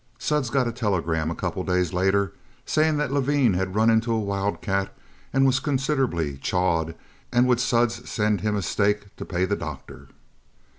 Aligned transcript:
Suds 0.17 0.49
got 0.49 0.67
a 0.67 0.71
telegram 0.71 1.29
a 1.29 1.35
couple 1.35 1.63
days 1.63 1.93
later 1.93 2.33
saying 2.65 2.97
that 2.97 3.11
Levine 3.11 3.53
had 3.53 3.75
run 3.75 3.91
into 3.91 4.11
a 4.11 4.19
wild 4.19 4.59
cat 4.59 4.91
and 5.31 5.45
was 5.45 5.59
considerable 5.59 6.23
chawed 6.41 6.95
and 7.31 7.45
would 7.45 7.59
Suds 7.59 8.09
send 8.09 8.41
him 8.41 8.55
a 8.55 8.63
stake 8.63 9.15
to 9.17 9.25
pay 9.25 9.45
the 9.45 9.55
doctor? 9.55 10.07